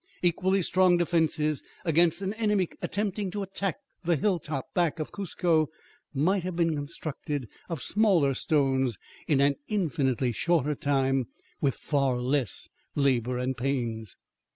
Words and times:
Equally 0.23 0.63
strong 0.63 0.97
defenses 0.97 1.61
against 1.85 2.23
an 2.23 2.33
enemy 2.33 2.69
attempting 2.81 3.29
to 3.29 3.43
attack 3.43 3.75
the 4.03 4.15
hilltop 4.15 4.73
back 4.73 4.97
of 4.97 5.11
Cuzco 5.11 5.67
might 6.11 6.41
have 6.41 6.55
been 6.55 6.75
constructed 6.75 7.47
of 7.69 7.83
smaller 7.83 8.33
stones 8.33 8.97
in 9.27 9.39
an 9.41 9.57
infinitely 9.67 10.31
shorter 10.31 10.73
time, 10.73 11.27
with 11.61 11.75
far 11.75 12.19
less 12.19 12.67
labor 12.95 13.37
and 13.37 13.55
pains. 13.55 14.15